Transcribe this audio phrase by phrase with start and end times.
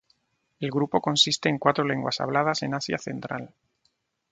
[0.59, 3.53] El grupo consiste en cuatro lenguas habladas en Asia Central.